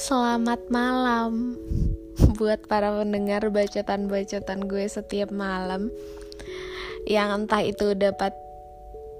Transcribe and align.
Selamat 0.00 0.64
malam 0.72 1.60
buat 2.40 2.64
para 2.64 2.88
pendengar 2.88 3.52
bacotan-bacotan 3.52 4.64
gue 4.64 4.88
setiap 4.88 5.28
malam 5.28 5.92
yang 7.04 7.44
entah 7.44 7.60
itu 7.60 7.92
dapat 7.92 8.32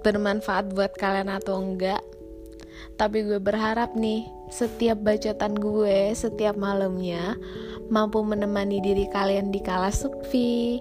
bermanfaat 0.01 0.73
buat 0.73 0.97
kalian 0.97 1.37
atau 1.37 1.61
enggak. 1.61 2.01
Tapi 2.97 3.29
gue 3.29 3.37
berharap 3.37 3.93
nih, 3.93 4.25
setiap 4.49 5.05
bacotan 5.05 5.53
gue 5.53 6.17
setiap 6.17 6.57
malamnya 6.57 7.37
mampu 7.93 8.25
menemani 8.25 8.81
diri 8.81 9.05
kalian 9.13 9.53
di 9.53 9.61
kala 9.61 9.93
sepi, 9.93 10.81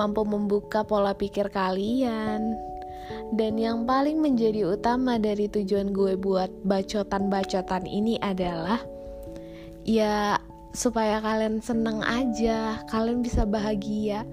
mampu 0.00 0.24
membuka 0.24 0.80
pola 0.80 1.12
pikir 1.12 1.52
kalian, 1.52 2.56
dan 3.36 3.60
yang 3.60 3.84
paling 3.84 4.16
menjadi 4.16 4.64
utama 4.64 5.20
dari 5.20 5.44
tujuan 5.52 5.92
gue 5.92 6.16
buat 6.16 6.48
bacotan-bacotan 6.64 7.84
ini 7.84 8.16
adalah 8.24 8.95
ya 9.86 10.42
supaya 10.74 11.22
kalian 11.22 11.62
seneng 11.62 12.02
aja, 12.02 12.82
kalian 12.90 13.22
bisa 13.22 13.46
bahagia. 13.46 14.26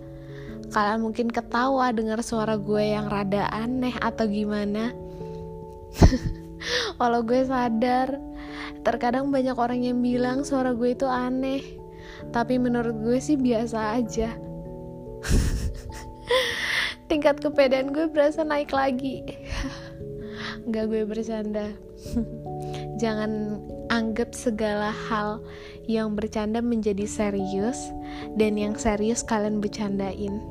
Kalian 0.74 1.06
mungkin 1.06 1.30
ketawa 1.30 1.94
dengar 1.94 2.26
suara 2.26 2.58
gue 2.58 2.82
yang 2.82 3.06
rada 3.08 3.46
aneh 3.54 3.94
atau 4.02 4.26
gimana. 4.26 4.90
Walau 7.00 7.22
gue 7.22 7.46
sadar, 7.46 8.18
terkadang 8.82 9.30
banyak 9.30 9.54
orang 9.54 9.86
yang 9.86 10.02
bilang 10.02 10.42
suara 10.42 10.74
gue 10.74 10.98
itu 10.98 11.06
aneh. 11.06 11.62
Tapi 12.34 12.58
menurut 12.58 12.98
gue 13.06 13.22
sih 13.22 13.38
biasa 13.38 14.02
aja. 14.02 14.34
tingkat 17.14 17.38
kepedean 17.46 17.94
gue 17.94 18.10
berasa 18.10 18.42
naik 18.42 18.74
lagi 18.74 19.22
nggak 20.68 20.86
gue 20.90 21.04
bercanda 21.06 21.70
jangan 22.98 23.62
anggap 23.94 24.34
segala 24.34 24.90
hal 24.90 25.38
yang 25.86 26.18
bercanda 26.18 26.66
menjadi 26.66 27.06
serius 27.06 27.94
dan 28.34 28.58
yang 28.58 28.74
serius 28.74 29.22
kalian 29.22 29.62
bercandain. 29.62 30.42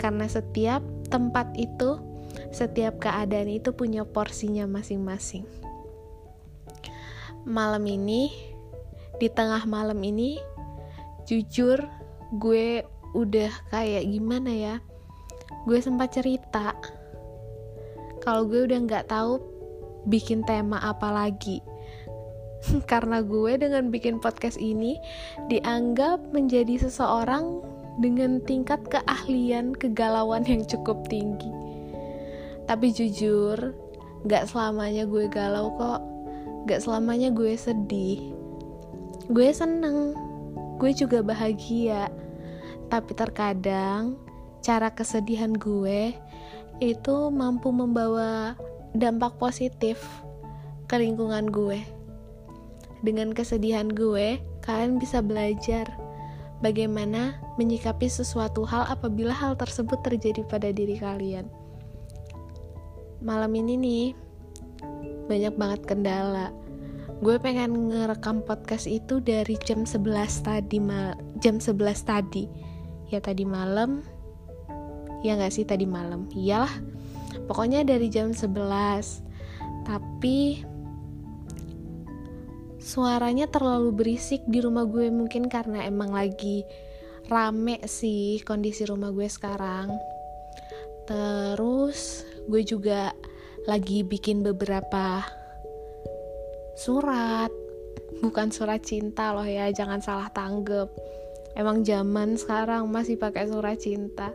Karena 0.00 0.24
setiap 0.24 0.80
tempat 1.12 1.52
itu 1.60 2.00
setiap 2.48 2.96
keadaan 2.96 3.52
itu 3.52 3.76
punya 3.76 4.08
porsinya 4.08 4.64
masing-masing. 4.64 5.44
Malam 7.44 7.84
ini 7.84 8.32
di 9.20 9.28
tengah 9.28 9.68
malam 9.68 10.00
ini 10.00 10.40
jujur 11.28 11.76
gue 12.40 12.88
udah 13.12 13.52
kayak 13.68 14.08
gimana 14.08 14.48
ya? 14.48 14.74
Gue 15.68 15.76
sempat 15.84 16.16
cerita. 16.16 16.72
Kalau 18.24 18.48
gue 18.48 18.64
udah 18.64 18.80
nggak 18.80 19.12
tahu 19.12 19.44
bikin 20.08 20.40
tema 20.48 20.80
apa 20.80 21.12
lagi 21.12 21.60
karena 22.90 23.20
gue 23.22 23.58
dengan 23.58 23.90
bikin 23.90 24.22
podcast 24.22 24.58
ini 24.58 24.98
dianggap 25.50 26.22
menjadi 26.30 26.78
seseorang 26.88 27.62
dengan 28.00 28.40
tingkat 28.48 28.80
keahlian 28.88 29.76
kegalauan 29.76 30.46
yang 30.48 30.64
cukup 30.64 31.04
tinggi. 31.10 31.50
Tapi 32.64 32.94
jujur 32.94 33.74
gak 34.24 34.48
selamanya 34.48 35.04
gue 35.04 35.26
galau 35.28 35.74
kok. 35.76 36.00
Gak 36.70 36.80
selamanya 36.86 37.34
gue 37.34 37.52
sedih. 37.58 38.32
Gue 39.28 39.50
seneng. 39.52 40.14
Gue 40.78 40.94
juga 40.94 41.20
bahagia. 41.20 42.08
Tapi 42.88 43.12
terkadang 43.12 44.16
cara 44.62 44.94
kesedihan 44.94 45.52
gue 45.52 46.14
itu 46.78 47.16
mampu 47.30 47.74
membawa 47.74 48.54
dampak 48.94 49.36
positif 49.36 50.00
ke 50.86 50.96
lingkungan 50.96 51.50
gue. 51.50 52.01
Dengan 53.02 53.34
kesedihan 53.34 53.90
gue, 53.90 54.38
kalian 54.62 55.02
bisa 55.02 55.18
belajar 55.18 55.90
bagaimana 56.62 57.34
menyikapi 57.58 58.06
sesuatu 58.06 58.62
hal 58.62 58.86
apabila 58.86 59.34
hal 59.34 59.58
tersebut 59.58 59.98
terjadi 60.06 60.46
pada 60.46 60.70
diri 60.70 60.96
kalian. 61.02 61.50
Malam 63.22 63.54
ini 63.58 63.74
nih, 63.78 64.06
banyak 65.26 65.54
banget 65.58 65.80
kendala. 65.86 66.54
Gue 67.22 67.38
pengen 67.38 67.90
ngerekam 67.90 68.42
podcast 68.42 68.86
itu 68.86 69.22
dari 69.22 69.54
jam 69.62 69.86
11 69.86 70.42
tadi 70.42 70.78
jam 71.38 71.58
11 71.58 71.78
tadi. 72.02 72.46
Ya 73.10 73.20
tadi 73.22 73.44
malam 73.46 74.02
ya 75.22 75.38
nggak 75.38 75.54
sih 75.54 75.62
tadi 75.62 75.86
malam 75.86 76.26
iyalah 76.34 76.70
pokoknya 77.46 77.86
dari 77.86 78.10
jam 78.10 78.34
11 78.34 79.86
tapi 79.86 80.66
suaranya 82.82 83.46
terlalu 83.46 83.94
berisik 83.94 84.42
di 84.50 84.58
rumah 84.58 84.82
gue 84.90 85.06
mungkin 85.06 85.46
karena 85.46 85.86
emang 85.86 86.10
lagi 86.10 86.66
rame 87.30 87.78
sih 87.86 88.42
kondisi 88.42 88.82
rumah 88.82 89.14
gue 89.14 89.30
sekarang. 89.30 89.94
Terus 91.06 92.26
gue 92.50 92.62
juga 92.66 93.14
lagi 93.70 94.02
bikin 94.02 94.42
beberapa 94.42 95.22
surat. 96.74 97.48
Bukan 98.18 98.50
surat 98.50 98.82
cinta 98.82 99.30
loh 99.30 99.46
ya 99.46 99.70
jangan 99.70 100.02
salah 100.02 100.28
tanggep. 100.34 100.90
Emang 101.54 101.86
zaman 101.86 102.34
sekarang 102.34 102.90
masih 102.90 103.14
pakai 103.14 103.46
surat 103.46 103.78
cinta. 103.78 104.34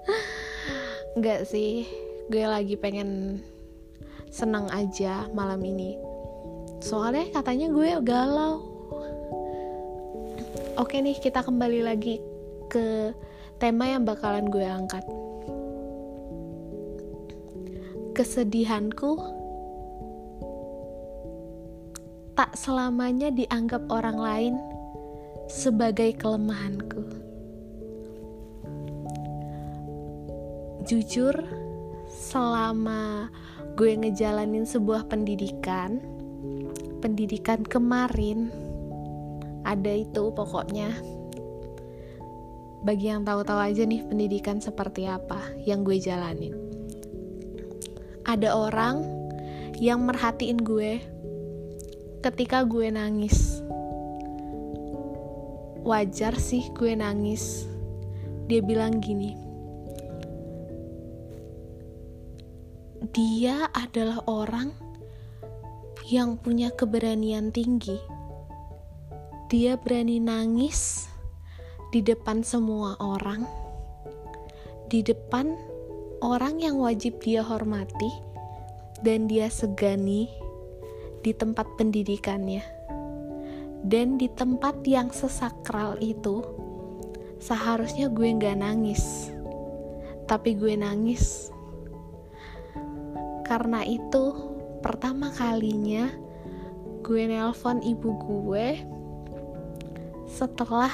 Enggak 1.18 1.44
sih, 1.44 1.84
gue 2.30 2.44
lagi 2.46 2.78
pengen 2.78 3.42
senang 4.30 4.70
aja 4.70 5.26
malam 5.34 5.58
ini. 5.66 6.09
Soalnya 6.80 7.28
katanya 7.30 7.68
gue 7.70 7.88
galau. 8.02 8.66
Oke 10.80 10.98
nih, 11.04 11.20
kita 11.20 11.44
kembali 11.44 11.80
lagi 11.84 12.18
ke 12.72 13.12
tema 13.60 13.86
yang 13.86 14.08
bakalan 14.08 14.48
gue 14.48 14.64
angkat. 14.64 15.04
Kesedihanku 18.16 19.12
tak 22.34 22.56
selamanya 22.56 23.28
dianggap 23.28 23.84
orang 23.92 24.18
lain 24.18 24.54
sebagai 25.46 26.16
kelemahanku. 26.16 27.20
jujur 30.90 31.36
selama 32.10 33.30
gue 33.78 33.94
ngejalanin 33.94 34.66
sebuah 34.66 35.06
pendidikan 35.06 36.02
pendidikan 37.00 37.64
kemarin. 37.64 38.52
Ada 39.64 40.04
itu 40.04 40.30
pokoknya. 40.36 40.92
Bagi 42.84 43.12
yang 43.12 43.24
tahu-tahu 43.24 43.60
aja 43.60 43.84
nih 43.84 44.04
pendidikan 44.04 44.60
seperti 44.60 45.08
apa 45.08 45.40
yang 45.64 45.84
gue 45.84 45.96
jalanin. 45.96 46.52
Ada 48.28 48.52
orang 48.52 49.04
yang 49.80 50.04
merhatiin 50.04 50.60
gue 50.60 51.00
ketika 52.20 52.68
gue 52.68 52.92
nangis. 52.92 53.64
Wajar 55.80 56.36
sih 56.36 56.68
gue 56.76 56.92
nangis. 56.92 57.64
Dia 58.48 58.60
bilang 58.60 59.00
gini 59.00 59.50
dia 63.10 63.66
adalah 63.74 64.22
orang 64.30 64.70
yang 66.10 66.34
punya 66.34 66.74
keberanian 66.74 67.54
tinggi. 67.54 67.94
Dia 69.46 69.78
berani 69.78 70.18
nangis 70.18 71.06
di 71.94 72.02
depan 72.02 72.42
semua 72.42 72.98
orang, 72.98 73.46
di 74.90 75.06
depan 75.06 75.54
orang 76.18 76.58
yang 76.58 76.82
wajib 76.82 77.22
dia 77.22 77.46
hormati, 77.46 78.10
dan 79.06 79.30
dia 79.30 79.46
segani 79.46 80.26
di 81.22 81.30
tempat 81.30 81.78
pendidikannya, 81.78 82.66
dan 83.86 84.18
di 84.18 84.26
tempat 84.26 84.82
yang 84.82 85.14
sesakral 85.14 85.94
itu. 86.02 86.42
Seharusnya 87.38 88.10
gue 88.10 88.34
gak 88.34 88.58
nangis, 88.58 89.30
tapi 90.26 90.58
gue 90.58 90.74
nangis 90.74 91.54
karena 93.46 93.82
itu, 93.82 94.58
pertama 94.80 95.28
kalinya 95.32 96.08
gue 97.00 97.22
nelpon 97.28 97.80
ibu 97.84 98.10
gue 98.16 98.80
setelah 100.28 100.92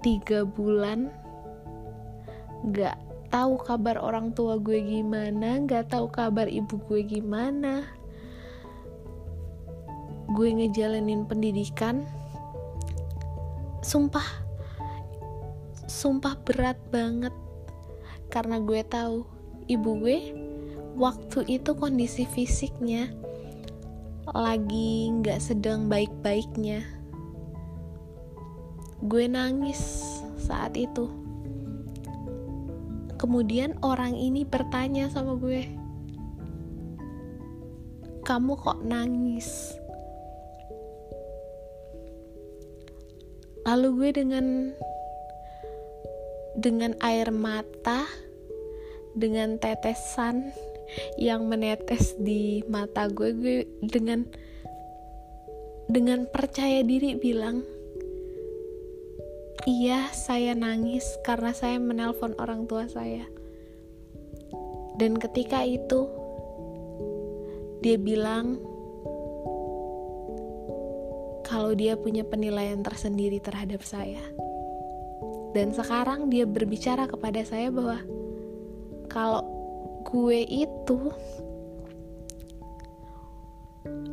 tiga 0.00 0.48
bulan 0.48 1.12
gak 2.72 2.96
tahu 3.30 3.62
kabar 3.62 3.96
orang 4.02 4.34
tua 4.34 4.58
gue 4.58 4.82
gimana, 4.82 5.62
gak 5.64 5.94
tahu 5.94 6.10
kabar 6.10 6.50
ibu 6.50 6.76
gue 6.90 7.00
gimana. 7.06 7.86
Gue 10.30 10.50
ngejalanin 10.50 11.26
pendidikan, 11.26 12.06
sumpah, 13.86 14.26
sumpah 15.86 16.34
berat 16.42 16.78
banget 16.90 17.34
karena 18.30 18.62
gue 18.62 18.82
tahu 18.86 19.26
ibu 19.66 19.90
gue 19.98 20.18
waktu 20.98 21.46
itu 21.60 21.74
kondisi 21.76 22.26
fisiknya 22.26 23.10
lagi 24.30 25.10
nggak 25.10 25.42
sedang 25.42 25.90
baik-baiknya. 25.90 26.86
Gue 29.02 29.26
nangis 29.26 30.06
saat 30.38 30.78
itu. 30.78 31.10
Kemudian 33.18 33.74
orang 33.82 34.14
ini 34.14 34.46
bertanya 34.46 35.10
sama 35.10 35.34
gue, 35.34 35.66
"Kamu 38.22 38.52
kok 38.54 38.80
nangis?" 38.86 39.74
Lalu 43.66 43.88
gue 43.98 44.10
dengan 44.24 44.46
dengan 46.56 46.94
air 47.02 47.28
mata, 47.34 48.06
dengan 49.18 49.58
tetesan 49.58 50.54
yang 51.18 51.46
menetes 51.46 52.14
di 52.18 52.62
mata 52.66 53.06
gue, 53.10 53.30
gue 53.34 53.58
dengan 53.82 54.26
dengan 55.90 56.26
percaya 56.30 56.86
diri 56.86 57.18
bilang, 57.18 57.66
"Iya, 59.66 60.14
saya 60.14 60.54
nangis 60.54 61.04
karena 61.26 61.50
saya 61.50 61.82
menelpon 61.82 62.38
orang 62.38 62.70
tua 62.70 62.86
saya." 62.86 63.26
Dan 65.00 65.16
ketika 65.16 65.64
itu 65.64 66.06
dia 67.80 67.96
bilang 67.96 68.60
kalau 71.50 71.74
dia 71.74 71.98
punya 71.98 72.22
penilaian 72.22 72.78
tersendiri 72.78 73.42
terhadap 73.42 73.82
saya. 73.82 74.22
Dan 75.50 75.74
sekarang 75.74 76.30
dia 76.30 76.46
berbicara 76.46 77.10
kepada 77.10 77.42
saya 77.42 77.74
bahwa 77.74 77.98
kalau 79.10 79.49
gue 80.10 80.40
itu 80.46 80.98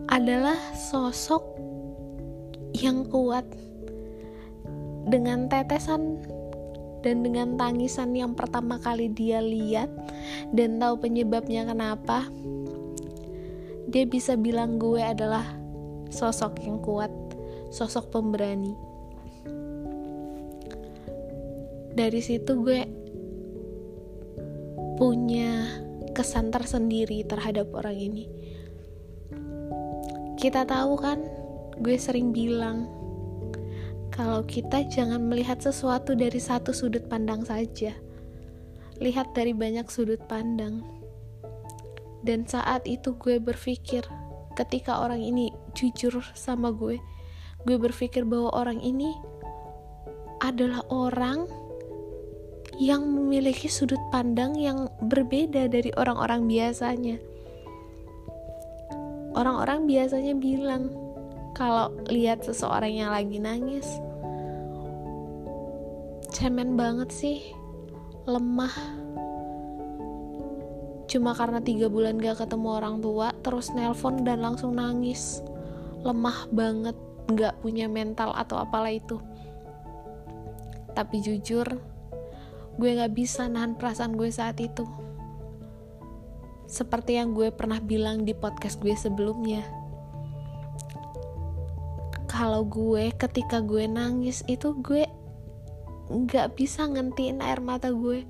adalah 0.07 0.57
sosok 0.73 1.43
yang 2.77 3.05
kuat 3.09 3.45
dengan 5.09 5.49
tetesan 5.49 6.21
dan 7.01 7.21
dengan 7.25 7.57
tangisan 7.57 8.13
yang 8.13 8.33
pertama 8.37 8.77
kali 8.77 9.09
dia 9.09 9.41
lihat 9.41 9.89
dan 10.53 10.77
tahu 10.77 11.01
penyebabnya 11.01 11.65
kenapa 11.65 12.29
dia 13.87 14.03
bisa 14.03 14.35
bilang 14.35 14.75
gue 14.77 14.99
adalah 14.99 15.45
sosok 16.11 16.59
yang 16.63 16.77
kuat 16.83 17.09
sosok 17.71 18.11
pemberani. 18.11 18.73
Dari 21.97 22.21
situ 22.21 22.61
gue 22.61 22.81
punya 24.97 25.81
kesan 26.17 26.49
tersendiri 26.49 27.21
terhadap 27.29 27.69
orang 27.77 27.93
ini. 27.93 28.25
Kita 30.41 30.65
tahu 30.65 30.97
kan 30.97 31.21
gue 31.77 31.93
sering 32.01 32.33
bilang 32.33 32.89
kalau 34.09 34.41
kita 34.41 34.81
jangan 34.89 35.21
melihat 35.21 35.61
sesuatu 35.61 36.17
dari 36.17 36.41
satu 36.41 36.73
sudut 36.73 37.05
pandang 37.05 37.45
saja. 37.45 37.93
Lihat 38.97 39.37
dari 39.37 39.53
banyak 39.53 39.85
sudut 39.93 40.25
pandang. 40.25 40.81
Dan 42.25 42.49
saat 42.49 42.89
itu 42.89 43.13
gue 43.21 43.37
berpikir 43.37 44.01
ketika 44.57 45.05
orang 45.05 45.21
ini 45.21 45.53
jujur 45.77 46.17
sama 46.33 46.73
gue 46.73 46.97
gue 47.67 47.75
berpikir 47.75 48.23
bahwa 48.23 48.55
orang 48.55 48.79
ini 48.79 49.11
adalah 50.39 50.79
orang 50.87 51.43
yang 52.77 53.09
memiliki 53.09 53.65
sudut 53.65 53.97
pandang 54.13 54.53
yang 54.53 54.85
berbeda 55.01 55.65
dari 55.65 55.89
orang-orang 55.97 56.45
biasanya. 56.45 57.17
Orang-orang 59.33 59.89
biasanya 59.89 60.37
bilang 60.37 60.93
kalau 61.57 61.89
lihat 62.05 62.45
seseorang 62.45 62.93
yang 62.93 63.09
lagi 63.09 63.41
nangis, 63.41 63.85
cemen 66.29 66.77
banget 66.77 67.09
sih, 67.09 67.49
lemah. 68.29 68.73
Cuma 71.09 71.33
karena 71.33 71.57
tiga 71.65 71.89
bulan 71.89 72.21
gak 72.21 72.45
ketemu 72.45 72.77
orang 72.77 73.01
tua, 73.01 73.33
terus 73.41 73.73
nelpon 73.73 74.21
dan 74.21 74.45
langsung 74.45 74.77
nangis. 74.77 75.41
Lemah 76.05 76.45
banget, 76.53 76.93
gak 77.33 77.57
punya 77.65 77.89
mental 77.89 78.37
atau 78.37 78.61
apalah 78.61 78.93
itu. 78.93 79.17
Tapi 80.93 81.25
jujur, 81.25 81.96
gue 82.77 82.93
gak 82.93 83.17
bisa 83.17 83.49
nahan 83.49 83.73
perasaan 83.73 84.13
gue 84.13 84.29
saat 84.29 84.61
itu. 84.61 84.85
Seperti 86.69 87.17
yang 87.17 87.33
gue 87.33 87.49
pernah 87.49 87.81
bilang 87.81 88.21
di 88.21 88.37
podcast 88.37 88.77
gue 88.77 88.93
sebelumnya. 88.93 89.65
Kalau 92.29 92.61
gue 92.69 93.09
ketika 93.17 93.65
gue 93.65 93.89
nangis 93.89 94.45
itu 94.45 94.77
gue 94.77 95.09
gak 96.29 96.53
bisa 96.53 96.85
ngentiin 96.85 97.41
air 97.41 97.57
mata 97.57 97.89
gue. 97.89 98.29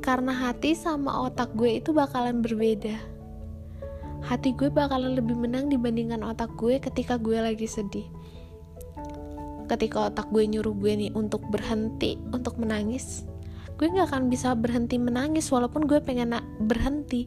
Karena 0.00 0.32
hati 0.32 0.72
sama 0.72 1.28
otak 1.28 1.52
gue 1.52 1.78
itu 1.78 1.92
bakalan 1.92 2.40
berbeda. 2.40 2.96
Hati 4.24 4.56
gue 4.56 4.72
bakalan 4.72 5.12
lebih 5.12 5.36
menang 5.36 5.68
dibandingkan 5.68 6.24
otak 6.24 6.56
gue 6.56 6.80
ketika 6.80 7.20
gue 7.20 7.36
lagi 7.36 7.68
sedih 7.68 8.08
ketika 9.70 10.12
otak 10.12 10.28
gue 10.28 10.44
nyuruh 10.44 10.76
gue 10.76 10.92
nih 10.92 11.10
untuk 11.16 11.40
berhenti 11.48 12.20
untuk 12.28 12.60
menangis 12.60 13.24
gue 13.82 13.90
gak 13.90 14.14
akan 14.14 14.30
bisa 14.30 14.54
berhenti 14.54 14.94
menangis 14.94 15.50
walaupun 15.50 15.90
gue 15.90 15.98
pengen 15.98 16.38
berhenti. 16.70 17.26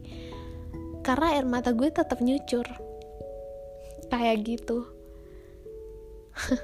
Karena 1.04 1.36
air 1.36 1.44
mata 1.44 1.76
gue 1.76 1.92
tetap 1.92 2.24
nyucur. 2.24 2.64
Kayak 4.08 4.48
gitu. 4.48 4.88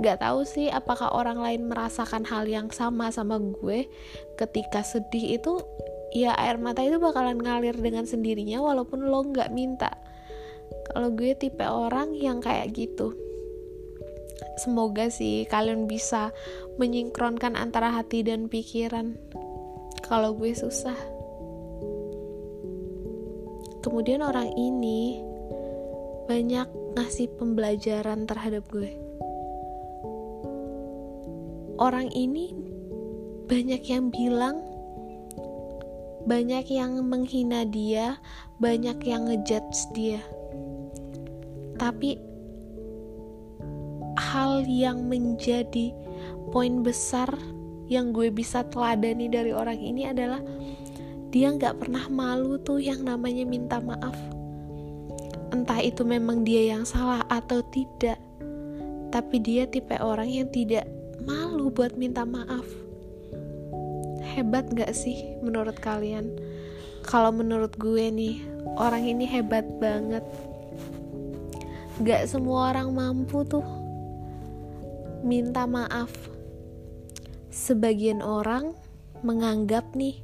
Gak 0.00 0.24
tahu 0.24 0.48
sih 0.48 0.72
apakah 0.72 1.12
orang 1.12 1.44
lain 1.44 1.68
merasakan 1.68 2.24
hal 2.24 2.48
yang 2.48 2.72
sama 2.72 3.12
sama 3.12 3.36
gue 3.36 3.84
ketika 4.40 4.80
sedih 4.80 5.36
itu 5.36 5.60
ya 6.16 6.32
air 6.40 6.56
mata 6.56 6.80
itu 6.80 6.96
bakalan 6.96 7.36
ngalir 7.36 7.76
dengan 7.76 8.08
sendirinya 8.08 8.64
walaupun 8.64 9.12
lo 9.12 9.28
gak 9.28 9.52
minta. 9.52 9.92
Kalau 10.88 11.12
gue 11.12 11.36
tipe 11.36 11.68
orang 11.68 12.16
yang 12.16 12.40
kayak 12.40 12.72
gitu 12.72 13.27
semoga 14.58 15.08
sih 15.08 15.46
kalian 15.46 15.86
bisa 15.86 16.34
menyinkronkan 16.78 17.54
antara 17.54 17.94
hati 17.94 18.26
dan 18.26 18.50
pikiran. 18.50 19.18
Kalau 20.04 20.34
gue 20.34 20.54
susah. 20.54 20.96
Kemudian 23.84 24.20
orang 24.20 24.50
ini 24.58 25.22
banyak 26.28 26.68
ngasih 26.98 27.30
pembelajaran 27.38 28.26
terhadap 28.28 28.66
gue. 28.68 28.92
Orang 31.78 32.10
ini 32.10 32.52
banyak 33.48 33.82
yang 33.86 34.10
bilang 34.10 34.60
banyak 36.28 36.68
yang 36.68 37.00
menghina 37.08 37.64
dia 37.64 38.20
banyak 38.60 38.98
yang 39.08 39.30
ngejudge 39.30 39.80
dia. 39.96 40.20
Tapi 41.78 42.27
hal 44.28 44.68
yang 44.68 45.08
menjadi 45.08 45.96
poin 46.52 46.84
besar 46.84 47.32
yang 47.88 48.12
gue 48.12 48.28
bisa 48.28 48.60
teladani 48.68 49.32
dari 49.32 49.56
orang 49.56 49.80
ini 49.80 50.04
adalah 50.04 50.44
dia 51.32 51.48
nggak 51.48 51.80
pernah 51.80 52.04
malu 52.12 52.60
tuh 52.60 52.76
yang 52.76 53.04
namanya 53.04 53.48
minta 53.48 53.80
maaf. 53.80 54.16
Entah 55.48 55.80
itu 55.80 56.04
memang 56.04 56.44
dia 56.44 56.76
yang 56.76 56.84
salah 56.84 57.24
atau 57.32 57.64
tidak 57.72 58.20
tapi 59.08 59.40
dia 59.40 59.64
tipe 59.64 59.96
orang 59.96 60.28
yang 60.28 60.48
tidak 60.52 60.84
malu 61.24 61.72
buat 61.72 61.96
minta 61.96 62.28
maaf. 62.28 62.64
Hebat 64.36 64.68
gak 64.76 64.92
sih 64.92 65.40
menurut 65.40 65.80
kalian? 65.80 66.36
Kalau 67.08 67.32
menurut 67.32 67.72
gue 67.80 68.12
nih 68.12 68.44
orang 68.76 69.08
ini 69.08 69.24
hebat 69.24 69.64
banget. 69.80 70.20
Gak 72.04 72.28
semua 72.28 72.76
orang 72.76 72.92
mampu 72.92 73.42
tuh 73.48 73.77
minta 75.22 75.66
maaf. 75.66 76.10
Sebagian 77.48 78.22
orang 78.22 78.76
menganggap 79.26 79.94
nih 79.98 80.22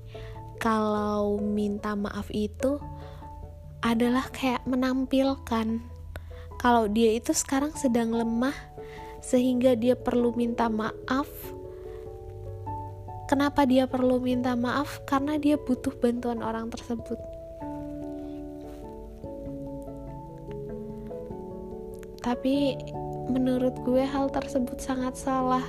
kalau 0.63 1.43
minta 1.43 1.99
maaf 1.99 2.31
itu 2.31 2.79
adalah 3.83 4.31
kayak 4.33 4.65
menampilkan 4.65 5.83
kalau 6.65 6.89
dia 6.89 7.13
itu 7.13 7.37
sekarang 7.37 7.77
sedang 7.77 8.17
lemah 8.17 8.57
sehingga 9.21 9.77
dia 9.77 9.93
perlu 9.93 10.33
minta 10.33 10.73
maaf. 10.73 11.29
Kenapa 13.29 13.69
dia 13.69 13.85
perlu 13.85 14.17
minta 14.17 14.57
maaf? 14.57 15.05
Karena 15.05 15.37
dia 15.37 15.61
butuh 15.61 15.93
bantuan 15.97 16.41
orang 16.41 16.73
tersebut. 16.73 17.21
Tapi 22.25 22.81
menurut 23.29 23.77
gue 23.85 24.05
hal 24.05 24.29
tersebut 24.33 24.81
sangat 24.81 25.17
salah. 25.17 25.65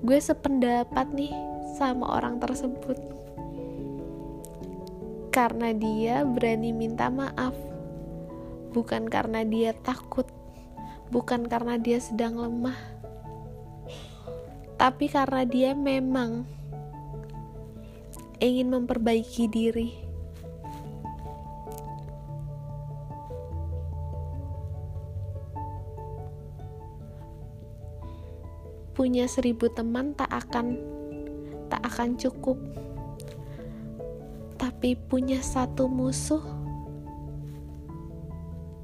Gue 0.00 0.18
sependapat 0.18 1.10
nih 1.12 1.32
sama 1.76 2.18
orang 2.18 2.38
tersebut. 2.38 2.96
Karena 5.30 5.70
dia 5.76 6.26
berani 6.26 6.74
minta 6.74 7.12
maaf. 7.12 7.54
Bukan 8.74 9.08
karena 9.08 9.42
dia 9.48 9.72
takut, 9.72 10.28
bukan 11.08 11.48
karena 11.48 11.80
dia 11.80 11.96
sedang 11.98 12.36
lemah, 12.36 12.76
tapi 14.76 15.08
karena 15.08 15.42
dia 15.48 15.72
memang 15.72 16.44
ingin 18.38 18.70
memperbaiki 18.70 19.50
diri. 19.50 20.07
Punya 28.98 29.30
seribu 29.30 29.70
teman 29.70 30.10
tak 30.18 30.26
akan 30.26 30.74
tak 31.70 31.86
akan 31.86 32.18
cukup, 32.18 32.58
tapi 34.58 34.98
punya 34.98 35.38
satu 35.38 35.86
musuh 35.86 36.42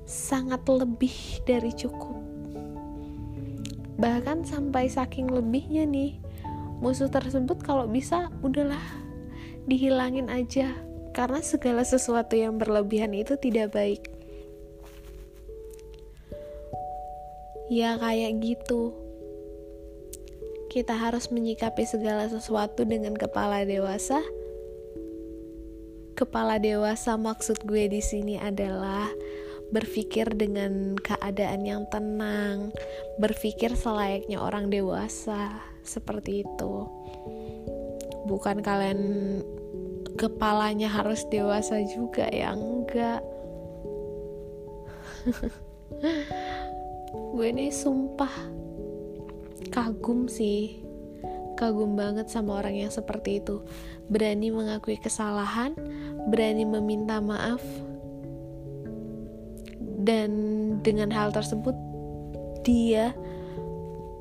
sangat 0.06 0.62
lebih 0.71 1.42
dari 1.42 1.75
cukup. 1.75 2.14
Bahkan 3.99 4.47
sampai 4.47 4.87
saking 4.87 5.35
lebihnya 5.35 5.83
nih, 5.83 6.23
musuh 6.78 7.11
tersebut 7.11 7.59
kalau 7.66 7.90
bisa 7.90 8.30
udahlah 8.44 8.83
dihilangin 9.66 10.30
aja 10.30 10.71
karena 11.11 11.42
segala 11.42 11.83
sesuatu 11.83 12.38
yang 12.38 12.61
berlebihan 12.61 13.11
itu 13.16 13.35
tidak 13.40 13.75
baik. 13.75 14.02
Ya 17.73 17.97
kayak 17.97 18.44
gitu. 18.44 19.03
Kita 20.75 20.99
harus 20.99 21.31
menyikapi 21.31 21.87
segala 21.87 22.26
sesuatu 22.26 22.83
dengan 22.83 23.14
kepala 23.14 23.62
dewasa. 23.62 24.19
Kepala 26.19 26.59
dewasa 26.59 27.14
maksud 27.14 27.62
gue 27.62 27.87
di 27.87 28.02
sini 28.02 28.43
adalah 28.43 29.07
berpikir 29.71 30.35
dengan 30.35 30.99
keadaan 30.99 31.62
yang 31.62 31.87
tenang, 31.95 32.75
berpikir 33.23 33.78
selayaknya 33.78 34.43
orang 34.43 34.66
dewasa, 34.66 35.62
seperti 35.87 36.43
itu. 36.43 36.75
Bukan 38.26 38.59
kalian 38.59 39.00
kepalanya 40.19 40.90
harus 40.90 41.23
dewasa 41.31 41.87
juga 41.87 42.26
ya, 42.35 42.50
enggak. 42.50 43.23
Gue 47.35 47.47
ini 47.54 47.71
sumpah 47.71 48.31
kagum 49.75 50.31
sih. 50.31 50.78
Kagum 51.59 51.99
banget 51.99 52.31
sama 52.31 52.62
orang 52.62 52.78
yang 52.87 52.93
seperti 52.95 53.43
itu. 53.43 53.66
Berani 54.07 54.54
mengakui 54.54 54.99
kesalahan 55.02 55.75
berani 56.31 56.62
meminta 56.64 57.19
maaf 57.19 57.61
dan 60.04 60.31
dengan 60.85 61.12
hal 61.12 61.33
tersebut 61.33 61.76
dia 62.64 63.12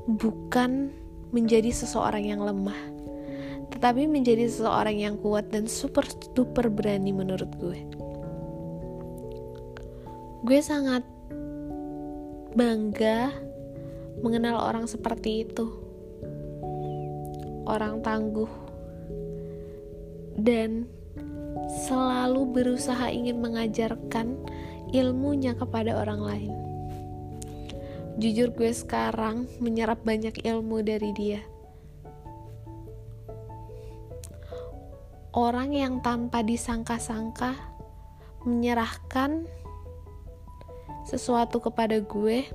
bukan 0.08 0.92
menjadi 1.32 1.72
seseorang 1.72 2.28
yang 2.28 2.40
lemah 2.44 2.76
tetapi 3.72 4.06
menjadi 4.06 4.46
seseorang 4.48 4.96
yang 5.00 5.16
kuat 5.18 5.48
dan 5.50 5.66
super 5.66 6.06
duper 6.36 6.70
berani 6.70 7.10
menurut 7.10 7.50
gue. 7.58 7.80
Gue 10.44 10.60
sangat 10.62 11.02
bangga 12.54 13.34
mengenal 14.24 14.56
orang 14.56 14.88
seperti 14.88 15.44
itu 15.44 15.68
orang 17.68 18.00
tangguh 18.00 18.48
dan 20.40 20.88
selalu 21.86 22.42
berusaha 22.52 23.08
ingin 23.08 23.40
mengajarkan 23.40 24.36
ilmunya 24.92 25.56
kepada 25.56 25.96
orang 25.96 26.20
lain. 26.20 26.52
Jujur 28.20 28.54
gue 28.54 28.70
sekarang 28.70 29.50
menyerap 29.58 30.06
banyak 30.06 30.38
ilmu 30.46 30.86
dari 30.86 31.10
dia. 31.16 31.42
Orang 35.34 35.74
yang 35.74 35.98
tanpa 35.98 36.46
disangka-sangka 36.46 37.58
menyerahkan 38.46 39.50
sesuatu 41.10 41.58
kepada 41.58 41.98
gue 41.98 42.46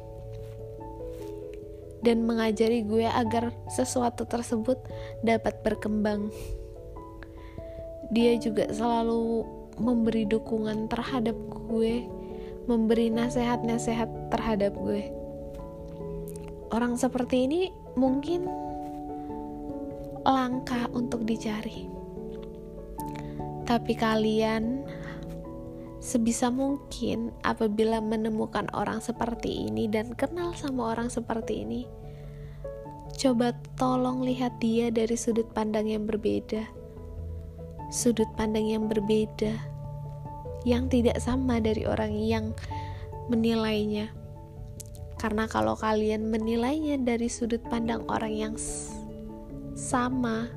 dan 2.06 2.24
mengajari 2.24 2.84
gue 2.84 3.08
agar 3.08 3.52
sesuatu 3.72 4.24
tersebut 4.24 4.80
dapat 5.24 5.60
berkembang. 5.64 6.32
Dia 8.10 8.40
juga 8.42 8.72
selalu 8.72 9.46
memberi 9.80 10.28
dukungan 10.28 10.92
terhadap 10.92 11.36
gue 11.70 12.20
memberi 12.70 13.10
nasihat-nasihat 13.10 14.30
terhadap 14.30 14.78
gue. 14.78 15.10
Orang 16.70 17.02
seperti 17.02 17.50
ini 17.50 17.62
mungkin 17.98 18.46
langka 20.22 20.86
untuk 20.94 21.26
dicari. 21.26 21.90
Tapi 23.66 23.94
kalian 23.98 24.86
sebisa 26.00 26.48
mungkin 26.48 27.36
apabila 27.44 28.00
menemukan 28.00 28.72
orang 28.72 29.04
seperti 29.04 29.68
ini 29.68 29.92
dan 29.92 30.16
kenal 30.16 30.56
sama 30.56 30.96
orang 30.96 31.12
seperti 31.12 31.68
ini, 31.68 31.84
coba 33.20 33.52
tolong 33.76 34.24
lihat 34.24 34.58
dia 34.64 34.88
dari 34.90 35.20
sudut 35.20 35.48
pandang 35.52 35.92
yang 35.92 36.08
berbeda. 36.08 36.64
Sudut 37.92 38.30
pandang 38.38 38.70
yang 38.70 38.86
berbeda 38.88 39.70
yang 40.68 40.92
tidak 40.92 41.20
sama 41.24 41.64
dari 41.64 41.88
orang 41.88 42.16
yang 42.20 42.52
menilainya. 43.32 44.12
Karena 45.20 45.52
kalau 45.52 45.76
kalian 45.76 46.32
menilainya 46.32 46.96
dari 47.00 47.28
sudut 47.28 47.60
pandang 47.68 48.08
orang 48.08 48.34
yang 48.34 48.56
sama, 49.76 50.48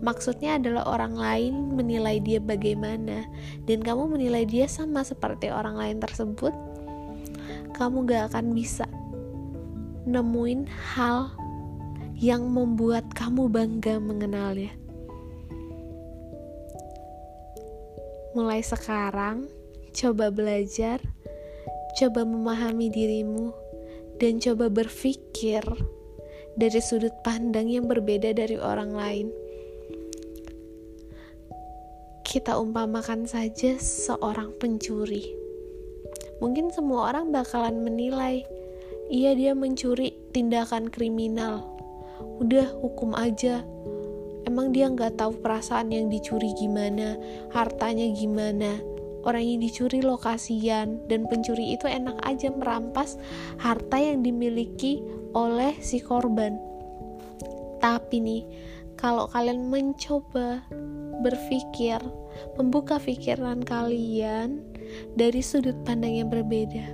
maksudnya 0.00 0.58
adalah 0.58 0.88
orang 0.88 1.14
lain 1.14 1.54
menilai 1.76 2.18
dia 2.18 2.40
bagaimana, 2.40 3.28
dan 3.68 3.84
kamu 3.84 4.18
menilai 4.18 4.48
dia 4.48 4.66
sama 4.66 5.06
seperti 5.06 5.52
orang 5.52 5.78
lain 5.78 5.98
tersebut, 6.00 6.54
kamu 7.74 8.06
gak 8.06 8.34
akan 8.34 8.54
bisa 8.54 8.86
nemuin 10.04 10.66
hal 10.94 11.32
yang 12.18 12.46
membuat 12.46 13.10
kamu 13.12 13.50
bangga 13.50 13.98
mengenalnya. 13.98 14.72
Mulai 18.34 18.66
sekarang, 18.66 19.46
coba 19.94 20.30
belajar, 20.30 20.98
coba 21.98 22.26
memahami 22.26 22.90
dirimu, 22.90 23.54
dan 24.18 24.38
coba 24.42 24.70
berpikir 24.70 25.62
dari 26.54 26.80
sudut 26.82 27.14
pandang 27.26 27.66
yang 27.66 27.86
berbeda 27.90 28.34
dari 28.34 28.58
orang 28.58 28.94
lain. 28.94 29.28
Kita 32.34 32.58
umpamakan 32.58 33.30
saja 33.30 33.78
seorang 33.78 34.58
pencuri. 34.58 35.22
Mungkin 36.42 36.74
semua 36.74 37.14
orang 37.14 37.30
bakalan 37.30 37.86
menilai, 37.86 38.42
iya 39.06 39.38
dia 39.38 39.54
mencuri 39.54 40.18
tindakan 40.34 40.90
kriminal. 40.90 41.62
Udah 42.42 42.74
hukum 42.82 43.14
aja, 43.14 43.62
emang 44.50 44.74
dia 44.74 44.90
nggak 44.90 45.14
tahu 45.14 45.38
perasaan 45.46 45.94
yang 45.94 46.10
dicuri 46.10 46.50
gimana, 46.58 47.14
hartanya 47.54 48.10
gimana. 48.10 48.82
Orang 49.22 49.46
yang 49.46 49.62
dicuri 49.62 50.02
lokasian 50.02 51.06
dan 51.06 51.30
pencuri 51.30 51.78
itu 51.78 51.86
enak 51.86 52.18
aja 52.26 52.50
merampas 52.50 53.14
harta 53.62 53.94
yang 54.02 54.26
dimiliki 54.26 55.06
oleh 55.38 55.78
si 55.78 56.02
korban. 56.02 56.58
Tapi 57.78 58.18
nih, 58.18 58.42
kalau 58.98 59.30
kalian 59.30 59.70
mencoba 59.70 60.66
berpikir, 61.22 62.02
membuka 62.56 63.00
pikiran 63.00 63.62
kalian 63.64 64.62
dari 65.18 65.40
sudut 65.40 65.76
pandang 65.82 66.18
yang 66.18 66.28
berbeda, 66.30 66.84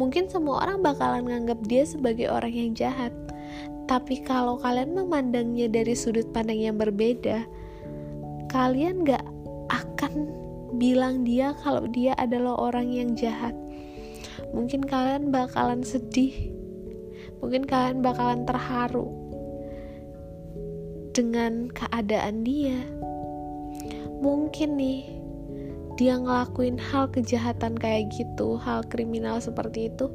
mungkin 0.00 0.28
semua 0.30 0.66
orang 0.66 0.84
bakalan 0.84 1.26
nganggap 1.26 1.58
dia 1.66 1.82
sebagai 1.84 2.30
orang 2.30 2.52
yang 2.52 2.72
jahat 2.76 3.12
tapi 3.86 4.18
kalau 4.18 4.58
kalian 4.58 4.98
memandangnya 4.98 5.70
dari 5.70 5.94
sudut 5.94 6.26
pandang 6.34 6.58
yang 6.58 6.74
berbeda, 6.74 7.46
kalian 8.50 9.06
gak 9.06 9.22
akan 9.70 10.26
bilang 10.74 11.22
dia 11.22 11.54
kalau 11.62 11.86
dia 11.94 12.10
adalah 12.18 12.58
orang 12.58 12.90
yang 12.90 13.14
jahat. 13.14 13.54
Mungkin 14.50 14.82
kalian 14.82 15.30
bakalan 15.30 15.86
sedih, 15.86 16.34
mungkin 17.38 17.62
kalian 17.62 18.02
bakalan 18.02 18.42
terharu 18.42 19.06
dengan 21.14 21.70
keadaan 21.70 22.42
dia. 22.42 22.82
Mungkin 24.26 24.74
nih, 24.74 25.06
dia 25.94 26.18
ngelakuin 26.18 26.82
hal 26.82 27.06
kejahatan 27.14 27.78
kayak 27.78 28.10
gitu, 28.10 28.58
hal 28.58 28.82
kriminal 28.90 29.38
seperti 29.38 29.86
itu 29.86 30.10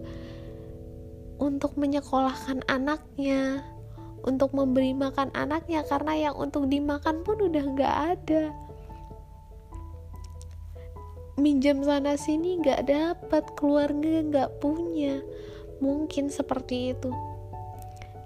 untuk 1.40 1.80
menyekolahkan 1.80 2.60
anaknya, 2.68 3.64
untuk 4.28 4.52
memberi 4.52 4.92
makan 4.92 5.32
anaknya 5.32 5.88
karena 5.88 6.28
yang 6.28 6.36
untuk 6.36 6.68
dimakan 6.68 7.24
pun 7.24 7.40
udah 7.40 7.64
nggak 7.72 7.96
ada. 8.20 8.44
minjam 11.40 11.82
sana 11.82 12.20
sini 12.20 12.62
nggak 12.62 12.92
dapat 12.92 13.48
keluarga 13.56 14.22
nggak 14.28 14.60
punya. 14.60 15.24
Mungkin 15.80 16.28
seperti 16.30 16.94
itu. 16.94 17.10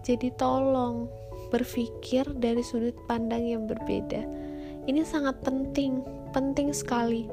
Jadi 0.03 0.33
tolong 0.35 1.07
berpikir 1.53 2.27
dari 2.35 2.59
sudut 2.59 2.97
pandang 3.07 3.47
yang 3.47 3.63
berbeda 3.69 4.44
ini 4.85 5.01
sangat 5.01 5.41
penting 5.41 6.01
penting 6.33 6.69
sekali 6.73 7.29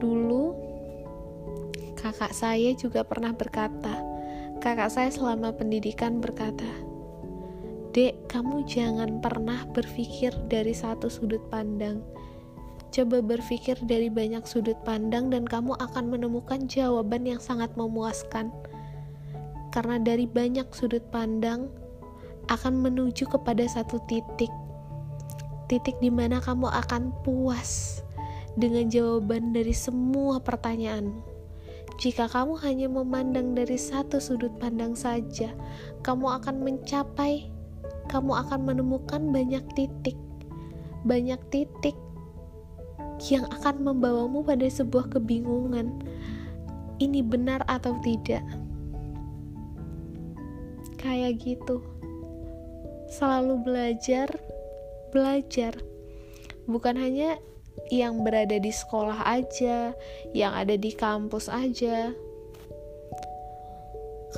dulu 0.00 0.56
kakak 1.98 2.34
saya 2.34 2.74
juga 2.74 3.06
pernah 3.06 3.30
berkata 3.36 4.02
kakak 4.58 4.90
saya 4.90 5.10
selama 5.12 5.54
pendidikan 5.54 6.18
berkata 6.18 6.92
Dek, 7.92 8.24
kamu 8.24 8.64
jangan 8.64 9.20
pernah 9.20 9.68
berpikir 9.68 10.32
dari 10.48 10.72
satu 10.72 11.12
sudut 11.12 11.44
pandang. 11.52 12.00
Coba 12.88 13.20
berpikir 13.20 13.76
dari 13.84 14.08
banyak 14.08 14.48
sudut 14.48 14.80
pandang, 14.80 15.28
dan 15.28 15.44
kamu 15.44 15.76
akan 15.76 16.08
menemukan 16.08 16.64
jawaban 16.72 17.28
yang 17.28 17.36
sangat 17.36 17.68
memuaskan. 17.76 18.48
Karena 19.76 20.00
dari 20.00 20.24
banyak 20.24 20.72
sudut 20.72 21.04
pandang 21.12 21.68
akan 22.48 22.80
menuju 22.80 23.28
kepada 23.28 23.68
satu 23.68 24.00
titik, 24.08 24.48
titik 25.72 25.96
di 26.04 26.12
mana 26.12 26.36
kamu 26.44 26.68
akan 26.68 27.16
puas 27.24 28.04
dengan 28.60 28.92
jawaban 28.92 29.56
dari 29.56 29.72
semua 29.72 30.36
pertanyaanmu. 30.36 31.32
Jika 31.96 32.28
kamu 32.28 32.60
hanya 32.60 32.92
memandang 32.92 33.56
dari 33.56 33.80
satu 33.80 34.20
sudut 34.20 34.52
pandang 34.60 34.92
saja, 34.92 35.56
kamu 36.04 36.40
akan 36.44 36.60
mencapai 36.60 37.48
kamu 38.12 38.44
akan 38.44 38.60
menemukan 38.68 39.22
banyak 39.32 39.64
titik, 39.72 40.18
banyak 41.08 41.40
titik 41.48 41.96
yang 43.30 43.48
akan 43.48 43.80
membawamu 43.86 44.44
pada 44.44 44.68
sebuah 44.68 45.08
kebingungan. 45.16 46.02
Ini 47.00 47.24
benar 47.24 47.64
atau 47.64 47.96
tidak? 48.04 48.44
Kayak 51.00 51.40
gitu, 51.40 51.80
selalu 53.10 53.64
belajar, 53.64 54.28
belajar, 55.12 55.76
bukan 56.66 56.96
hanya 56.96 57.36
yang 57.92 58.24
berada 58.24 58.56
di 58.56 58.72
sekolah 58.72 59.28
aja, 59.28 59.92
yang 60.32 60.52
ada 60.56 60.76
di 60.76 60.92
kampus 60.92 61.52
aja. 61.52 62.12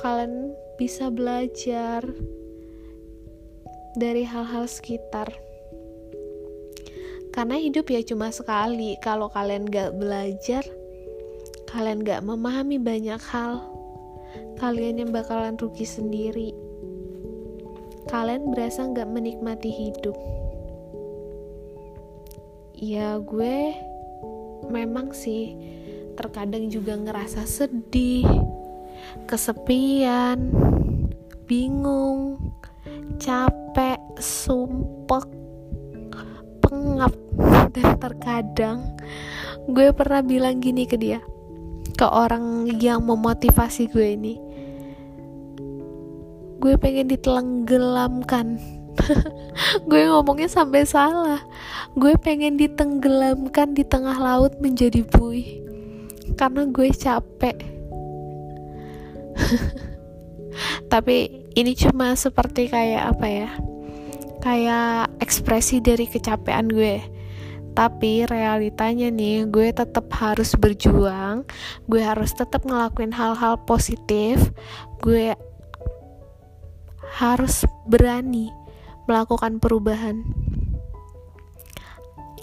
Kalian 0.03 0.51
bisa 0.75 1.07
belajar 1.07 2.03
dari 3.95 4.27
hal-hal 4.27 4.67
sekitar. 4.67 5.31
Karena 7.31 7.59
hidup 7.59 7.91
ya 7.91 7.99
cuma 8.03 8.31
sekali 8.31 8.95
kalau 9.03 9.27
kalian 9.27 9.67
gak 9.67 9.91
belajar 9.99 10.63
kalian 11.67 12.07
gak 12.07 12.23
memahami 12.23 12.79
banyak 12.79 13.19
hal 13.19 13.59
kalian 14.55 15.03
yang 15.03 15.11
bakalan 15.11 15.59
rugi 15.59 15.83
sendiri. 15.83 16.55
Kalian 18.07 18.55
berasa 18.55 18.87
gak 18.87 19.11
menikmati 19.11 19.67
hidup 19.67 20.15
ya 22.75 23.17
gue 23.19 23.75
memang 24.67 25.15
sih 25.15 25.55
terkadang 26.19 26.67
juga 26.71 26.95
ngerasa 26.95 27.47
sedih 27.47 28.27
kesepian 29.27 30.51
bingung 31.45 32.39
capek, 33.21 34.01
sumpek, 34.19 35.25
pengap, 36.59 37.13
dan 37.71 37.89
terkadang 38.01 38.79
gue 39.65 39.89
pernah 39.93 40.21
bilang 40.21 40.61
gini 40.61 40.85
ke 40.85 40.97
dia, 40.97 41.21
ke 41.97 42.05
orang 42.05 42.69
yang 42.77 43.01
memotivasi 43.05 43.89
gue 43.89 44.07
ini, 44.13 44.35
gue 46.61 46.73
pengen 46.77 47.09
ditenggelamkan. 47.09 48.61
gue 49.89 50.01
ngomongnya 50.09 50.49
sampai 50.49 50.83
salah. 50.87 51.41
Gue 51.95 52.15
pengen 52.19 52.59
ditenggelamkan 52.59 53.75
di 53.75 53.83
tengah 53.85 54.17
laut 54.17 54.57
menjadi 54.59 55.03
buih. 55.05 55.61
Karena 56.35 56.65
gue 56.67 56.89
capek. 56.91 57.57
Tapi 60.91 61.17
ini 61.55 61.71
cuma 61.75 62.15
seperti 62.15 62.71
kayak 62.71 63.15
apa 63.15 63.27
ya? 63.27 63.49
Kayak 64.43 65.11
ekspresi 65.19 65.81
dari 65.81 66.05
kecapean 66.07 66.69
gue. 66.69 67.01
Tapi 67.75 68.23
realitanya 68.23 69.11
nih 69.11 69.51
gue 69.51 69.75
tetap 69.75 70.07
harus 70.15 70.55
berjuang. 70.55 71.43
Gue 71.91 71.99
harus 71.99 72.31
tetap 72.31 72.63
ngelakuin 72.63 73.11
hal-hal 73.11 73.59
positif. 73.67 74.39
Gue 75.03 75.35
harus 77.19 77.63
berani 77.87 78.64
melakukan 79.05 79.61
perubahan 79.61 80.25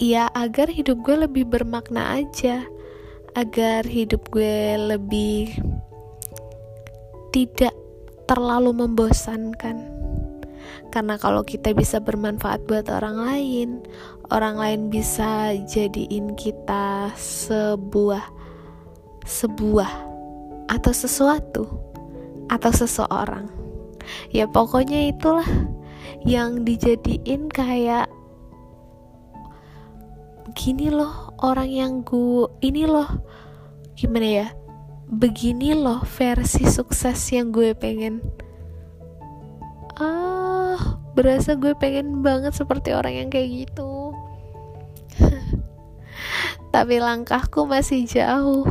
ya 0.01 0.27
agar 0.33 0.67
hidup 0.67 0.99
gue 1.05 1.15
lebih 1.27 1.47
bermakna 1.47 2.19
aja 2.19 2.65
agar 3.33 3.85
hidup 3.87 4.29
gue 4.29 4.77
lebih 4.77 5.57
tidak 7.33 7.73
terlalu 8.29 8.71
membosankan. 8.85 9.89
Karena 10.93 11.17
kalau 11.17 11.41
kita 11.41 11.73
bisa 11.73 11.97
bermanfaat 11.97 12.69
buat 12.69 12.85
orang 12.93 13.17
lain, 13.17 13.69
orang 14.29 14.61
lain 14.61 14.81
bisa 14.93 15.57
jadiin 15.65 16.37
kita 16.37 17.09
sebuah 17.17 18.21
sebuah 19.25 19.91
atau 20.69 20.93
sesuatu 20.93 21.65
atau 22.53 22.71
seseorang. 22.71 23.49
Ya 24.29 24.45
pokoknya 24.45 25.09
itulah 25.09 25.47
yang 26.23 26.63
dijadiin 26.63 27.51
kayak 27.51 28.07
gini 30.55 30.87
loh 30.93 31.35
orang 31.43 31.69
yang 31.69 31.93
gue 32.03 32.47
ini 32.63 32.87
loh. 32.87 33.09
Gimana 33.93 34.27
ya? 34.27 34.47
Begini 35.07 35.75
loh 35.75 36.01
versi 36.07 36.63
sukses 36.65 37.19
yang 37.35 37.51
gue 37.51 37.75
pengen. 37.75 38.23
Ah 39.99 40.97
berasa 41.13 41.53
gue 41.53 41.77
pengen 41.77 42.25
banget 42.25 42.57
seperti 42.57 42.93
orang 42.93 43.13
yang 43.13 43.29
kayak 43.29 43.69
gitu. 43.69 44.13
Tapi 46.73 46.95
langkahku 46.97 47.69
masih 47.69 48.09
jauh. 48.09 48.65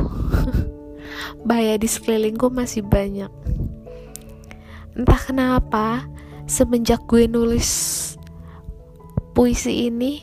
Bahaya 1.47 1.79
di 1.79 1.87
sekelilingku 1.87 2.51
masih 2.51 2.83
banyak. 2.83 3.31
Entah 4.93 5.21
kenapa 5.23 6.05
semenjak 6.49 7.03
gue 7.07 7.27
nulis 7.27 7.69
puisi 9.33 9.87
ini 9.89 10.21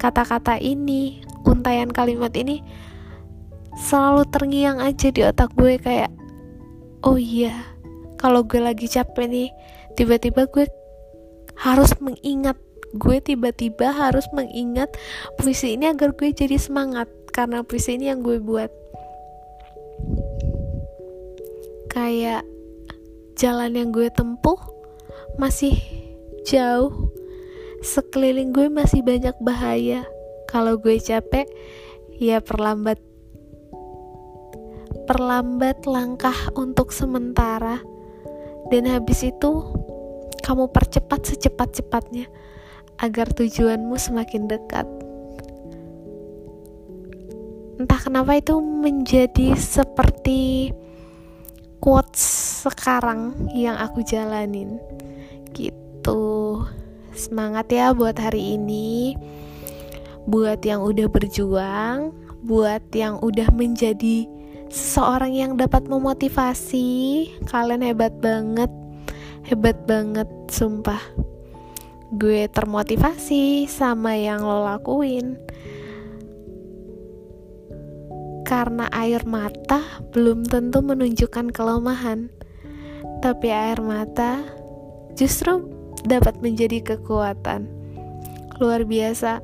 kata-kata 0.00 0.56
ini 0.60 1.20
untayan 1.44 1.90
kalimat 1.90 2.32
ini 2.36 2.62
selalu 3.76 4.28
terngiang 4.28 4.78
aja 4.80 5.08
di 5.12 5.20
otak 5.24 5.52
gue 5.56 5.80
kayak 5.80 6.12
oh 7.04 7.16
iya 7.16 7.56
kalau 8.20 8.44
gue 8.44 8.60
lagi 8.60 8.86
capek 8.86 9.26
nih 9.28 9.48
tiba-tiba 9.96 10.44
gue 10.48 10.68
harus 11.60 11.92
mengingat 12.00 12.56
gue 12.96 13.22
tiba-tiba 13.22 13.94
harus 13.94 14.26
mengingat 14.34 14.90
puisi 15.38 15.78
ini 15.78 15.92
agar 15.92 16.10
gue 16.16 16.34
jadi 16.34 16.58
semangat 16.58 17.06
karena 17.30 17.62
puisi 17.62 17.94
ini 17.94 18.10
yang 18.10 18.26
gue 18.26 18.42
buat. 18.42 18.70
Kayak 21.90 22.42
jalan 23.38 23.78
yang 23.78 23.88
gue 23.94 24.10
tempuh 24.10 24.58
masih 25.36 25.76
jauh 26.48 27.12
sekeliling 27.84 28.50
gue 28.50 28.66
masih 28.72 29.04
banyak 29.04 29.34
bahaya 29.40 30.08
kalau 30.50 30.76
gue 30.80 30.98
capek 30.98 31.46
ya 32.18 32.42
perlambat 32.42 33.00
perlambat 35.10 35.90
langkah 35.90 36.54
untuk 36.54 36.94
sementara, 36.94 37.82
dan 38.70 38.86
habis 38.86 39.26
itu 39.26 39.66
kamu 40.46 40.70
percepat 40.70 41.26
secepat-cepatnya 41.26 42.30
agar 43.02 43.26
tujuanmu 43.34 43.98
semakin 43.98 44.46
dekat. 44.46 44.86
Entah 47.82 48.00
kenapa 48.06 48.38
itu 48.38 48.62
menjadi 48.62 49.58
seperti 49.58 50.70
quotes 51.82 52.22
sekarang 52.70 53.50
yang 53.50 53.82
aku 53.82 54.06
jalanin. 54.06 54.78
Gitu. 55.52 56.22
Semangat 57.14 57.68
ya 57.70 57.92
buat 57.92 58.16
hari 58.16 58.56
ini. 58.58 59.18
Buat 60.24 60.62
yang 60.62 60.84
udah 60.84 61.08
berjuang, 61.10 62.14
buat 62.44 62.84
yang 62.96 63.20
udah 63.20 63.52
menjadi 63.52 64.24
seorang 64.70 65.34
yang 65.34 65.52
dapat 65.58 65.90
memotivasi 65.90 67.26
kalian 67.50 67.82
hebat 67.82 68.14
banget 68.22 68.70
hebat 69.42 69.74
banget 69.82 70.30
sumpah 70.46 71.02
gue 72.14 72.46
termotivasi 72.46 73.66
sama 73.66 74.14
yang 74.14 74.46
lo 74.46 74.62
lakuin 74.62 75.34
karena 78.46 78.86
air 78.94 79.26
mata 79.26 79.82
belum 80.10 80.42
tentu 80.42 80.82
menunjukkan 80.82 81.54
kelemahan, 81.54 82.34
tapi 83.22 83.46
air 83.46 83.78
mata 83.78 84.42
justru 85.18 85.66
dapat 86.02 86.38
menjadi 86.42 86.82
kekuatan. 86.82 87.66
Luar 88.60 88.84
biasa. 88.84 89.40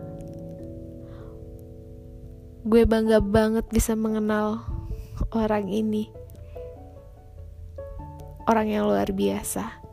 Gue 2.67 2.83
bangga 2.83 3.23
banget 3.23 3.65
bisa 3.71 3.95
mengenal 3.95 4.67
orang 5.31 5.71
ini. 5.71 6.11
Orang 8.47 8.71
yang 8.71 8.87
luar 8.87 9.11
biasa 9.11 9.87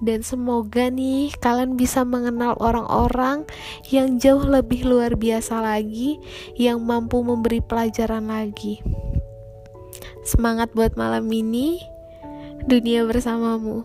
dan 0.00 0.24
semoga 0.24 0.88
nih 0.88 1.28
kalian 1.44 1.76
bisa 1.76 2.08
mengenal 2.08 2.56
orang-orang 2.56 3.44
yang 3.92 4.16
jauh 4.16 4.40
lebih 4.40 4.88
luar 4.88 5.12
biasa 5.14 5.60
lagi 5.60 6.16
yang 6.56 6.80
mampu 6.80 7.20
memberi 7.20 7.60
pelajaran 7.60 8.32
lagi 8.32 8.80
semangat 10.24 10.72
buat 10.72 10.96
malam 10.96 11.28
ini 11.28 11.84
dunia 12.64 13.04
bersamamu 13.04 13.84